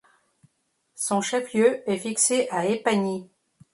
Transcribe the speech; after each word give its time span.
Son 0.95 1.21
chef-lieu 1.21 1.87
est 1.87 1.99
fixé 1.99 2.47
à 2.49 2.65
Épagny. 2.65 3.29